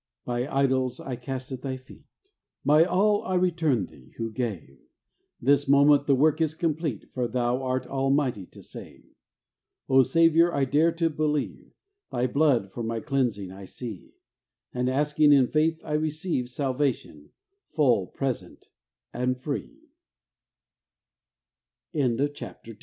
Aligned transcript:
My 0.25 0.51
idols 0.51 0.99
I 0.99 1.15
cast 1.15 1.51
at 1.51 1.61
Thy 1.61 1.77
feet, 1.77 2.07
My 2.63 2.83
all 2.85 3.21
I 3.23 3.35
return 3.35 3.85
Thee 3.85 4.13
who 4.17 4.31
gave; 4.31 4.79
This 5.39 5.67
moment 5.67 6.07
the 6.07 6.15
work 6.15 6.41
is 6.41 6.55
complete, 6.55 7.11
For 7.13 7.27
Thou 7.27 7.61
art 7.61 7.85
almighty 7.85 8.47
to 8.47 8.63
save. 8.63 9.05
O 9.87 10.01
Saviour, 10.01 10.55
I 10.55 10.65
dare 10.65 10.91
to 10.93 11.11
believe, 11.11 11.71
Thy 12.11 12.25
Blood 12.25 12.71
for 12.71 12.81
my 12.81 12.99
cleansing 12.99 13.51
I 13.51 13.65
see; 13.65 14.15
And, 14.73 14.89
asking 14.89 15.33
in 15.33 15.45
faith, 15.45 15.79
I 15.85 15.93
receive 15.93 16.49
Salvatio 16.49 17.29